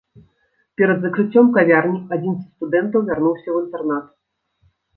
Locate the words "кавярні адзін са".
1.59-2.47